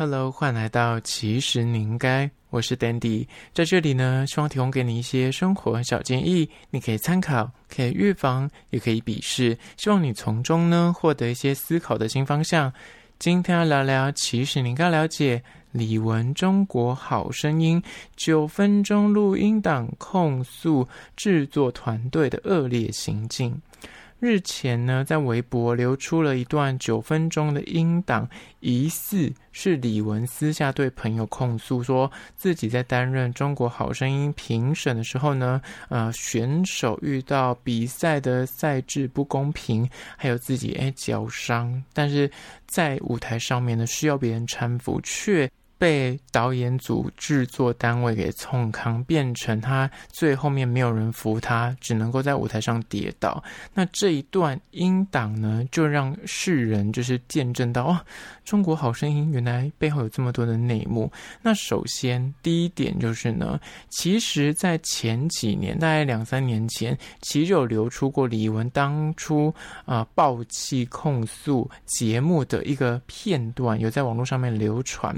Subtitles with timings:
[0.00, 12.72] Hello，欢迎来到其实你应该，我是 Dandy，在这里呢，希望提供给你一些生活小建议，你可以参考，可以预防，也可以鄙视，希望你从中呢获得一些思考的新方向。
[13.18, 15.42] 今天要聊聊，其实你应该了解
[15.72, 17.82] 李玟《中国好声音》
[18.14, 20.86] 九分钟录音档控诉
[21.16, 23.60] 制作团队的恶劣行径。
[24.20, 42.28] 日前呢，在微博流出了一段九分钟的音档，疑似是李玟私下对朋友控诉，说自己在担任《中国好声音》评审的时候呢，呃，选手遇到比赛的赛制不公平，还有自己哎脚伤，但是
[42.66, 45.48] 在舞台上面呢，需要别人搀扶，却。
[45.78, 53.42] 被导演组制作单位给冲康，变成他最后面没有人扶他，只能够在舞台上跌倒。
[53.72, 58.00] 那这一段音档呢，就让世人就是见证到哦，
[58.44, 61.10] 中国好声音原来背后有这么多的内幕。
[61.40, 63.58] 那首先第一点就是呢，
[63.88, 75.14] 其实在前几年，大概两三年前，其实有流出过李玟当初啊、呃、爆气控诉节目的一个片段，有在网络上面流传。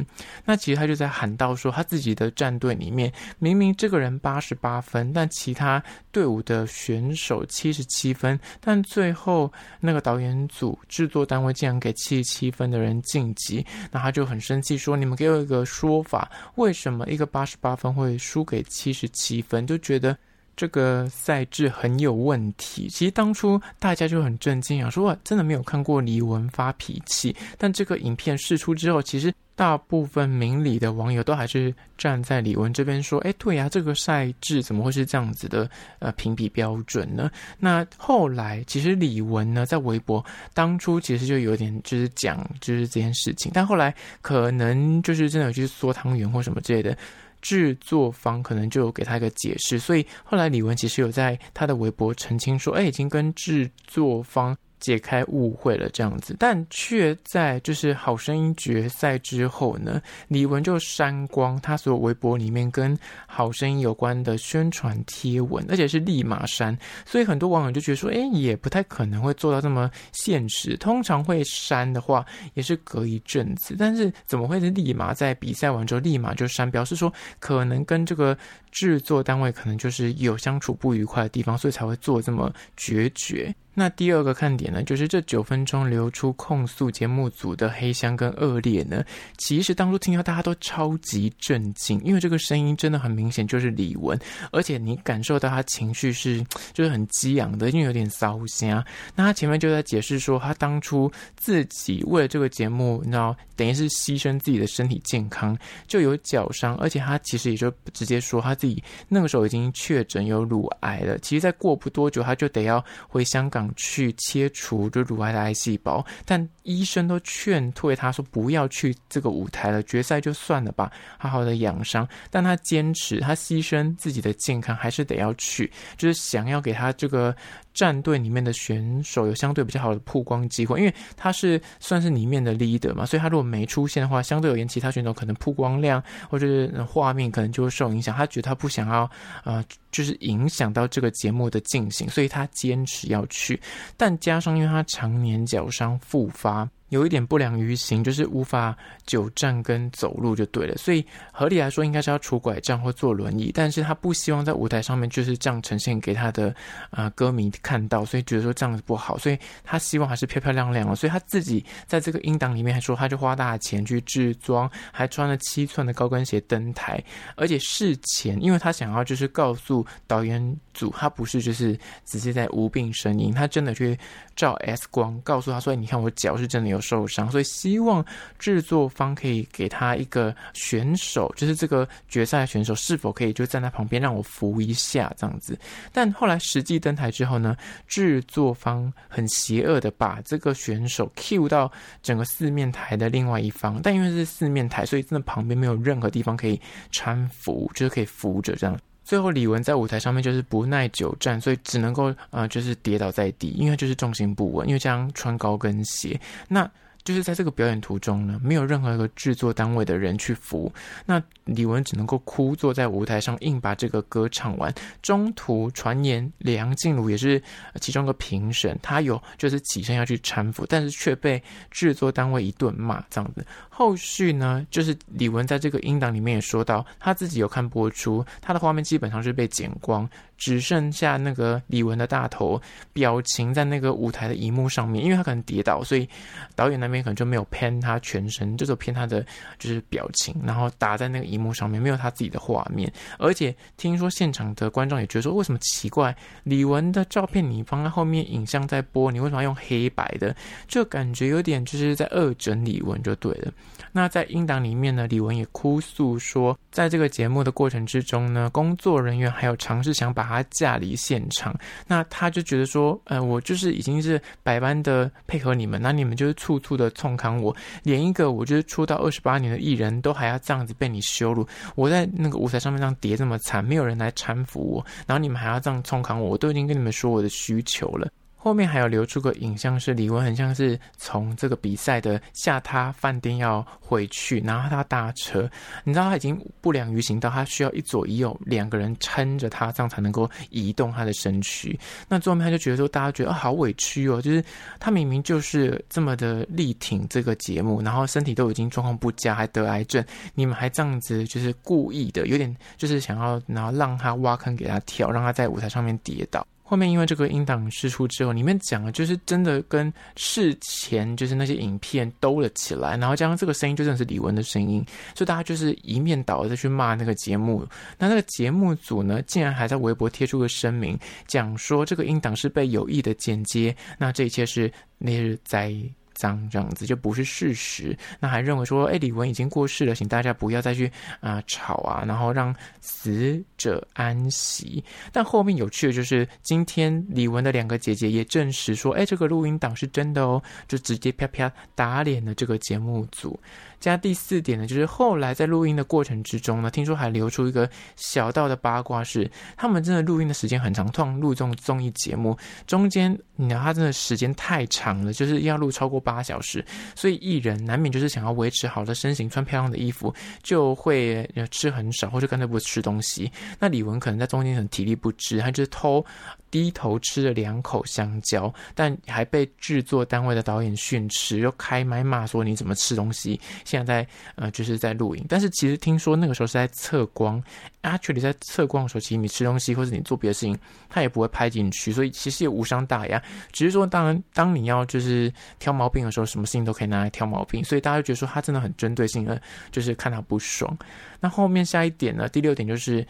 [0.50, 20.18] 那其实他就在喊道说，他自己的战队里面明明这个人八十八分，但其他队伍的选手七十七分，但最后那个导演组制作单位竟然给七十七分的人晋级，那他就很生气说：“你们给我一个说法，为什么一个八十八分会输给七十七分？”就觉得。
[20.56, 22.86] 这个赛制很有问题。
[22.90, 27.34] 其实当初大家就很震惊啊，说哇，真的没有看过李玟发脾气。
[27.56, 35.68] 但这个影片释出之后，其实大部分明理的网友都还是站在李玟这边，说：“哎，对呀，这个赛制怎么会是这样子的？
[35.98, 37.30] 呃，评比标准呢？”
[37.60, 46.96] 那后来其实李玟呢，在微博当初其实就有点就是讲就是这件事情，但后来可能就是真的有去缩汤圆或什么之类的。
[47.42, 54.56] 制作方可能就有给他一个解释，所以后来李玟其实有在他的微博澄清说，哎，已经跟制作方。
[54.80, 66.76] 解开误会了这样子，但却在就是好声音决赛之后呢，李玟就删光他所有微博里面跟好声音有关的宣传贴文，而且是立马删。
[67.04, 70.76] 所以很多网友就觉得说，哎，也不太可能会做到这么现实。
[70.78, 72.24] 通常会删的话，
[72.54, 76.70] 也是隔一阵子，但是怎么会是立马在比赛完之后立马就删？
[76.70, 78.36] 表示说可能跟这个
[78.70, 83.54] 制作单位可能就是有相处不愉快的地方，所以才会做这么决绝。
[83.72, 89.02] 那第二个看点呢，就是这九分钟流出控诉节目组的黑箱跟恶劣呢。
[89.38, 94.20] 其实当初听到大家都超级震惊，因为这个声音真的很明显就是李玟，
[94.50, 98.84] 而且你感受到他情绪是就是很激昂的，因为有点骚心啊。
[99.14, 105.56] 那他前面就在解释说，他当初自己为了这个节目，你知道，等于是牺牲自己的身体健康，
[105.86, 111.16] 就有脚伤，而且他其实也就直接说他自己那个时候已经确诊有乳癌了。
[111.20, 113.70] 其实再过不多久，他就得要回香港。
[113.76, 122.06] 去切除这乳癌的癌细胞，但医生都劝退他说不要去这个舞台了，决赛就算了吧，好好的养伤。
[122.30, 127.34] 但他坚持，他牺牲自己的健康，还是得要去，就是想要给他这个。
[127.72, 138.14] 战队里面的选手有相对比较好的曝光机会，因为他是算是里面的 leader 嘛，所以他如果没出现的话，相对而言，其他选手可能曝光量或者是画面可能就会受影响。
[138.14, 139.10] 他觉得他不想要，
[139.44, 143.60] 呃，就是影响到这个节目的进行，所以他坚持要去。
[143.96, 146.68] 但加上因为他常年脚伤复发。
[146.90, 156.54] 有一点不良于行，就是无法久站跟走路就对了，所以合理来说应该是要拄拐杖或坐轮椅，但是他不希望在舞台上面就是这样呈现给他的
[156.90, 167.02] 啊、歌迷看到，所以觉得说这样子不好，所以他希望还是漂漂亮亮的，所以他自己在这个音档里面还说，他就花大钱去制装，还穿了七寸的高跟鞋登台，
[167.36, 173.96] 而且事前因为他想要就是告诉导演组，他不是就是直接在无病呻吟，他真的去
[174.34, 176.80] 照 X 光，告诉他说，你看我脚是真的有。
[176.80, 178.04] 受伤，所以希望
[178.38, 185.56] 制作方可以给他一个选手，就是这个决赛选手是否可以就站在旁边让我扶一下这样子。
[185.92, 187.54] 但后来实际登台之后呢，
[187.86, 191.70] 制作方很邪恶的把这个选手 cue 到
[192.02, 196.58] 整个四面台的另外一方，但因为是四面台，所以真的旁边没有任何地方可以
[196.90, 198.76] 搀扶，就是可以扶着这样。
[199.10, 206.70] 最后李玟在舞台上面就是不耐久站，所以只能够呃就是跌倒在地，因为就是重心不稳，因为这样穿高跟鞋那。
[207.02, 210.72] 就是在这个表演途中呢，没有任何一个制作单位的人去扶，
[211.06, 214.72] 那李玟只能够枯坐在舞台上，硬把这个歌唱完。
[215.02, 217.42] 中途传言梁静茹也是
[217.80, 223.44] 其中个评审，他有就是起身要去搀扶，但是却被制作单位一顿骂，这样子。
[223.68, 232.60] 后续呢，就是李玟在这个音档里面也说到，他自己有看播出，他的画面基本上是被剪光，只剩下那个李玟的大头
[232.92, 236.06] 表情在那个舞台的荧幕上面，因为他可能跌倒，所以
[236.54, 239.24] 导演呢边可能就没有偏他全身，就是偏他的
[239.58, 242.92] 就是表情，然后打在那个荧幕上面，没有他自己的画面。
[243.18, 246.14] 而且听说现场的观众也觉得说，为什么奇怪，
[246.44, 250.34] 李玟的照片你放在后面影像在播，你为什么要用黑白的？
[250.66, 253.52] 就感觉有点就是在恶整李玟就对了。
[253.92, 261.58] 那在音档里面呢，李玟也哭诉说，在这个节目的过程之中呢，工作人员还有尝试想把他架离现场。
[261.86, 271.46] 那他就觉得说，呃，我就是已经是百般的配合你们，那你们就是处处的冲康我，连一个我就是出道二十八年的艺人都还要这样子被你羞辱。
[271.76, 278.08] 我在那个舞台上面这样跌这么惨，没有人来搀扶我，然后你们还要这样冲康我，我都已经跟你们说我的需求了。
[278.42, 285.48] 后面还有流出个影像，是李玟很像是从这个比赛的下榻饭店要回去，然后他搭车，
[285.84, 291.78] 你知道他已经不良于行到他需要一左一右两个人撑着他，这样才能够移动他的身躯。
[292.08, 294.42] 那最后面他就觉得说，大家觉得、哦、好委屈哦，就是
[294.78, 300.02] 他明明就是这么的力挺这个节目，然后身体都已经状况不佳，还得癌症，
[300.34, 306.46] 你们还这样子就是故意的，有点就是想要然后让他挖坑给他跳，让他在舞台上面跌倒。
[306.70, 314.86] 后面因为这个音档释出之后，里面讲的就是真的跟事前就是那些影片兜了起来，然后加上这个声音就真的是李玟的声音，
[315.16, 317.66] 所以大家就是一面倒的去骂那个节目。
[317.98, 320.96] 那那个节目组呢，竟然还在微博贴出个声明，
[321.26, 325.74] 讲说这个音档是被有意的剪接，那这一切是那日在。
[326.20, 334.84] 脏这样子就不是事实，那还认为说，哎，李玟已经过世了，请大家不要再去啊、吵啊，然后让死者安息。
[335.10, 343.40] 但后面有趣的就是，今天李玟的两个姐姐也证实说，哎，这个录音档是真的哦，就直接啪啪打脸了这个节目组。
[343.80, 352.36] 加第四点呢，就是后来在录音的过程之中呢，听说还流出一个小道的八卦，是他们真的录音的时间很长，通常录这种综艺节目
[352.66, 363.32] 中间，你知道他真的时间太长了，就是要录超过八小时，所以艺人难免就是想要维持好的身形，穿漂亮的衣服，就会吃很少，或者干脆不吃东西。
[363.58, 366.04] 那李玟可能在中间很体力不支，他就是偷。
[366.50, 373.40] 低头吃了两口香蕉，但还被制作单位的导演训斥，又开麦骂说你怎么吃东西？
[373.70, 377.40] 现在在呃就是在录影，但是其实听说那个时候是在测光
[377.82, 380.58] ，actually 在测光的时候，其实你吃东西或者你做别的事情，
[380.88, 383.22] 它也不会拍进去，所以其实也无伤大雅。
[383.52, 389.40] 只是说，当然当你要就是挑毛病的时候，什么事情都可以拿来挑毛病，所以大家就觉得说他真的很针对性的，
[389.70, 390.76] 就是看他不爽。
[391.20, 392.28] 那后面下一点呢？
[392.28, 393.06] 第六点就是。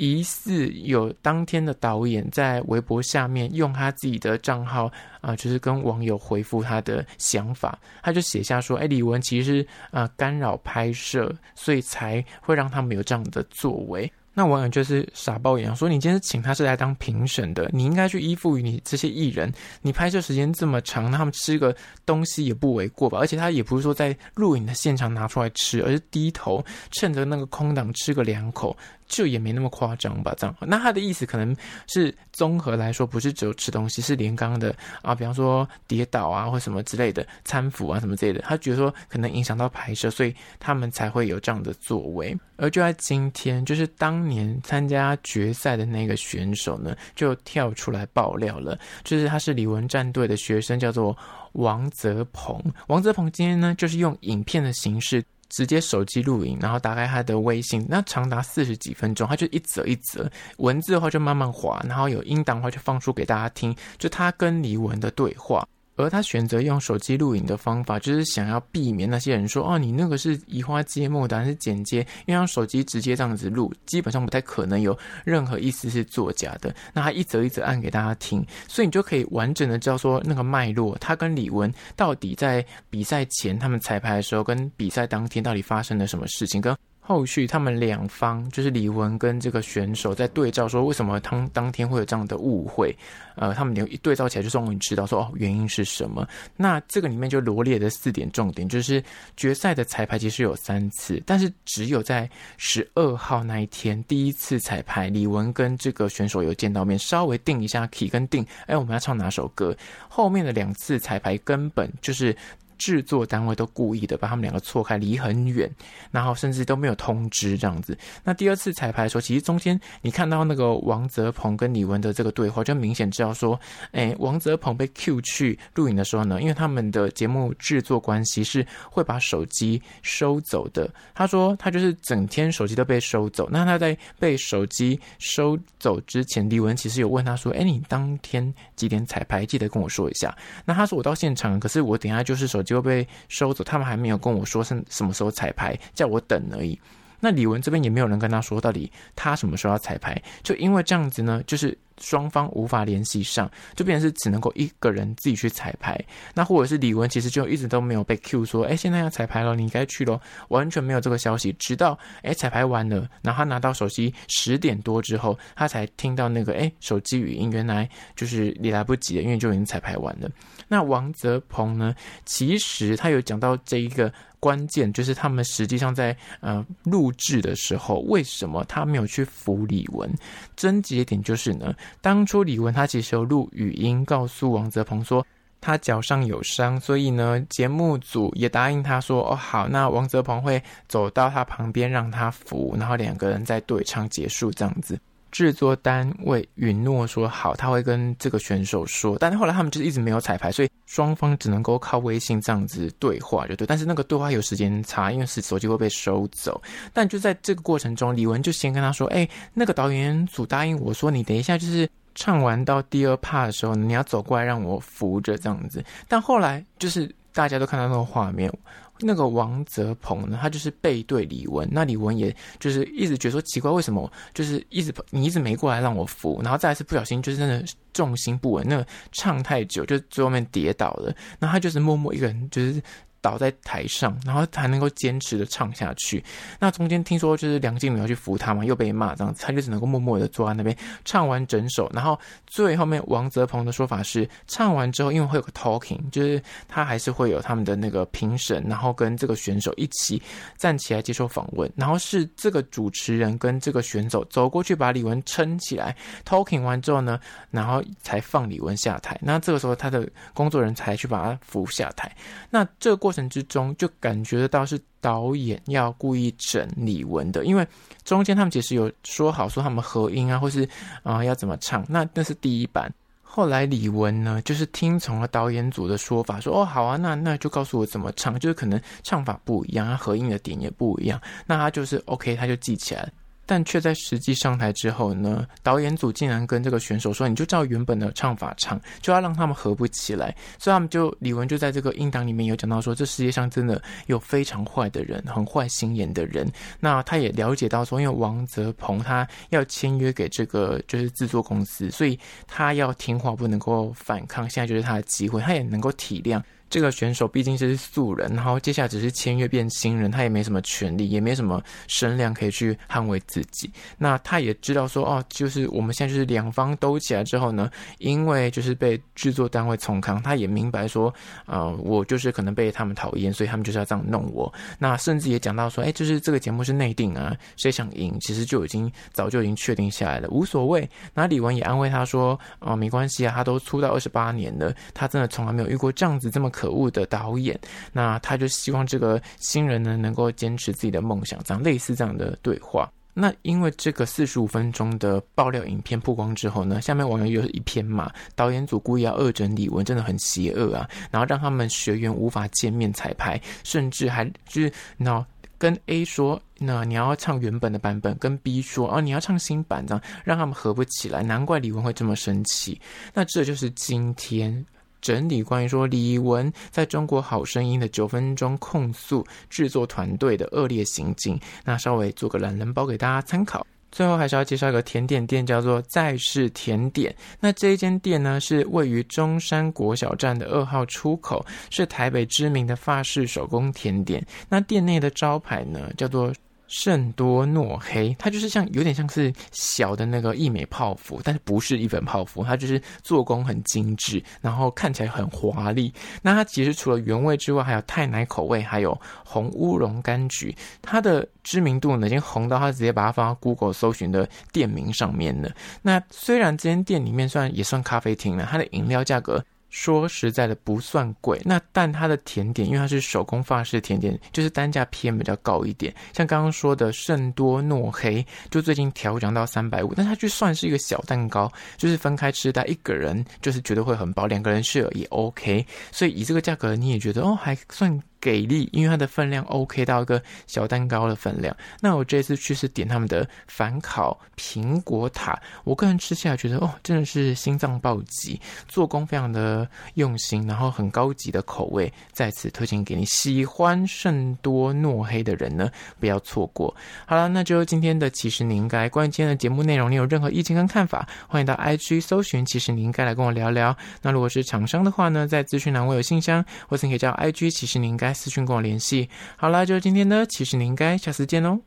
[0.00, 19.52] 疑似有当天的导演在微博下面用他自己的账号啊、就是跟网友回复他的想法，他就写下说：“哎，李玟其实啊、干扰拍摄，所以才会让他们有这样的作为。”那网友就是傻爆一样说：“你今天请他是来当评审的，你应该去依附于你这些艺人。
[19.82, 21.76] 你拍摄时间这么长，他们吃个
[22.06, 23.18] 东西也不为过吧？
[23.18, 28.74] 而且他也不是说在录影的现场拿出来吃，而是低头趁着那个空档吃个两口。”
[29.10, 30.56] 就也没那么夸张吧，这样。
[30.60, 31.54] 那他的意思可能
[31.88, 42.34] 是综合来说，不是只有吃东西，是连刚的啊，比方说跌倒啊或什么之类的搀扶啊什么之类的，他觉得说可能影响到拍摄，所以他们才会有这样的作为。
[42.56, 51.16] 而就在今天，就是当年参加决赛的那个选手呢，就跳出来爆料了，就是他是李玟战队的学生，叫做
[51.52, 52.62] 王泽鹏。
[52.86, 55.24] 王泽鹏今天呢，就是用影片的形式。
[55.50, 65.66] 直接手机录影，然后打开他的微信，那长达四十几分钟，他就一则一则文字的话就慢慢滑，然后有音档的话就放出给大家听，就他跟李玟的对话。
[66.02, 76.74] 而他选择用手机录影的方法，就是想要避免那些人说：“哦，你那个是移花接木的，还是剪接？”因为用手机直接这样子录，基本上不太可能有任何意思是作假的。
[76.92, 86.76] 那他一则一则按给大家听，所以你就可以完整的知道说那个脉络，他跟李玟到底在比赛前他们彩排的时候，跟比赛当天到底发生了什么事情，跟。
[87.00, 92.94] 后续他们两方就是李玟跟这个选手在对照，说为什么当当天会有这样的误会？
[93.34, 96.28] 呃，他们俩一对照起来，就终于知道说哦，原因是什么？
[96.56, 99.02] 那这个里面就罗列的四点重点，就是
[99.36, 102.28] 决赛的彩排其实有三次，但是只有在
[102.58, 109.76] 十二号那一天第一次彩排，李玟跟这个选手有见到面，稍微定一下 key 跟定，哎，我们要唱哪首歌？
[110.08, 112.36] 后面的两次彩排根本就是。
[112.80, 115.70] 制作单位都故意的把他们两个错开，离很远，
[116.10, 117.96] 然后甚至都没有通知这样子。
[118.24, 123.60] 那第二次彩排的时候，其实中间你看到那个王泽鹏跟李玟的这个对话，就明显知道说，
[123.92, 130.90] 哎，王泽鹏被 Q 去录影的时候呢，因为他们的节目制作关系是会把手机收走的。
[131.14, 133.46] 他说他就是整天手机都被收走。
[133.50, 139.44] 那他在被手机收走之前，李玟其实有问他说，哎，你当天几点彩排？
[139.50, 140.32] 记得跟我说一下。
[140.64, 146.78] 那他说我到现场，可是我等下就是手机就被收走，他们还没有跟我说是什么时候彩排，叫我等而已。
[147.20, 155.98] 那李玟这边也没有人跟他说到底他什么时候要彩排，就因为这样子呢，就是双方无法联系上，就变成是只能够一个人自己去彩排。
[156.34, 161.52] 那或者是李玟其实就一直都没有被 Q 说，哎，现在要彩排了，你应该去咯，完全没有这个消息。
[161.58, 170.28] 直到哎彩排完了，然后他拿到手机十点多之后，他才听到那个哎手机语音，原来就是也来不及了，因为就已经彩排完了。
[170.68, 174.12] 那王泽鹏呢，其实他有讲到这一个。
[174.40, 180.08] 关键就是他们实际上在呃录制的时候，为什么他没有去扶李玟？
[180.56, 185.26] 症结点就是呢，当初李玟她其实有录语音告诉王泽鹏说
[185.62, 194.98] 他脚上有伤，所以呢节目组也答应他说哦好，那王泽鹏会走到他旁边让他扶，然后两个人再对唱结束这样子。
[195.30, 203.66] 制作单位允诺说好，他会跟这个选手说，但是后来他们就是一直没有彩排，所以双方只能够靠微信这样子对话，就对。
[203.66, 206.60] 但是那个对话有时间差，因为是手机会被收走。
[206.92, 218.52] 但就在这个过程中，李玟就先跟他说：“哎，那个导演组答应我说，你等一下就是唱完到第二 part 的时候，你要走过来让我扶着这样子。”但后来就是大家都看到那个画面。
[219.00, 232.82] 那个王泽鹏呢，他就是背对李玟，那李玟也就是一直觉得说奇怪，为什么就是一直你一直没过来让我扶，然后再一次不小心就是真的重心不稳，那个唱太久就最后面跌倒了，那他就是默默一个人就是。
[233.20, 236.24] 倒在台上，然后还能够坚持的唱下去。
[236.58, 240.74] 那中间听说就是梁静茹要去扶他嘛，又被骂这样子，他就只能够默默的坐在那边
[241.04, 241.90] 唱完整首。
[241.92, 250.22] 然后最后面王泽鹏的说法是，唱完之后因为会有个 talking，就是他还是会有他们的那个评审，然后跟这个选手一起
[250.56, 251.70] 站起来接受访问。
[251.76, 259.18] 然后是这个主持人跟这个选手走过去把李玟撑起来，talking 完之后呢，然后才放李玟下台。
[259.20, 262.10] 那这个时候他的工作人才去把他扶下台。
[262.48, 263.09] 那这个过。
[263.10, 267.66] 过程之中就感觉得到是导演要故意整李玟的，因为
[268.04, 270.68] 中间他们其实有说好说他们合音啊，或是
[271.02, 272.88] 啊、要怎么唱，那那是第一版。
[273.20, 283.08] 后来李玟呢，就是听从了导演组的说法，说哦好啊，那那就告诉我怎么唱，就是可能唱法不一样，他合音的点也不一样，那他就是 OK，他就记起来了。
[283.50, 302.16] 但却在实际上台之后呢，导演组竟然跟这个选手说：“你就照原本的唱法唱，就要让他们合不起来。”所以他们就李玟就在这个音档里面有讲到说：“这世界上真的有非常坏的人，很坏心眼的人。”那他也了解到说，因为王泽鹏他要签约给这个就是制作公司，所以
[302.46, 304.48] 他要听话，不能够反抗。
[304.48, 306.40] 现在就是他的机会，他也能够体谅。
[306.70, 313.68] 这个选手毕竟是素人，然后接下来只是签约变新人，他也没什么权利，也没什么声量可以去捍卫自己。
[313.98, 321.12] 那他也知道说，哦，就是我们现在就是两方斗起来之后呢，因为就是被制作单位重康，他也明白说，
[321.46, 324.52] 呃，我就是可能被他们讨厌，所以他们就是要这样弄我。
[324.78, 330.88] 那甚至也讲到说，哎，就是这个节目是内定啊，谁想赢，其实就已经早就已经确定下来了，无所谓。
[331.14, 336.48] 那李玟也安慰他说，哦，没关系啊，他都出道二十八年了，他真的从来没有遇过这样子这么。
[336.60, 337.58] 可恶的导演，
[337.90, 342.86] 那他就希望这个新人呢能够坚持自己的梦想，这样类似这样的对话。
[343.14, 350.86] 那因为这个四十五分钟的爆料影片曝光之后呢，下面网友又是一片骂，导演组故意要恶整李玟，真的很邪恶啊！
[351.10, 355.24] 然后让他们学员无法见面彩排，甚至还就是那
[355.56, 361.22] 跟 A 说，那你要唱原本的版本，跟 B 说哦，你要唱新版，这样让他们合不起来。
[361.22, 362.80] 难怪李玟会这么生气。
[363.14, 364.64] 那这就是今天。
[365.00, 373.66] 整理关于说李玟在中国好声音的九分钟控诉制作团队的恶劣行径，那稍微做个懒人包给大家参考。
[373.92, 377.14] 最后还是要介绍一个甜点店，叫做在世甜点。
[377.40, 384.24] 那这一间店呢，是位于中山国小站的二号出口，是台北知名的法式手工甜点。
[384.48, 386.32] 那店内的招牌呢，叫做。
[386.70, 395.92] 圣多诺黑，它就是像有点像是小的那个义美泡芙，但是不是一本泡芙，它就是做工很精致，然后看起来很华丽。
[396.22, 400.56] 那它其实除了原味之外，还有泰奶口味，还有红乌龙柑橘。
[400.80, 405.50] 它的知名度呢，已经红到它直接把它放到 Google 搜寻的店名上面了。
[405.82, 415.94] 那虽然这间店里面算也算咖啡厅了，它的饮料价格说实在的不算贵，那但它的甜点因为它是手工法式甜点，就是单价偏比较高一点。
[416.12, 425.64] 像刚刚说的圣多诺黑，就最近调涨到三百五，但它就算是一个小蛋糕，就是分开吃，但一个人就是绝对会很饱，两个人吃也 OK。
[425.90, 428.00] 所以以这个价格，你也觉得哦还算。
[428.20, 431.56] 给力，因为它的分量 OK 到一个小蛋糕的分量。
[431.80, 446.74] 那我这次去是点他们的反烤苹果塔，我个人吃起来觉得哦，真的是心脏暴击，做工非常的用心，然后很高级的口味，在此推荐给你喜欢圣多诺黑的人呢，不要错过。
[447.06, 453.74] 好了，那就今天的其实你应该关于今天的节目内容，你有任何意见跟看法，欢迎到 IG 搜寻其实你应该来跟我聊聊。
[454.02, 458.09] 那如果是厂商的话呢，在资讯栏我有信箱，或者你可以叫 IG 其实你应该。
[458.12, 459.08] 私讯跟我联系。
[459.36, 461.60] 好啦，就是今天的，其实你应该下次见哦。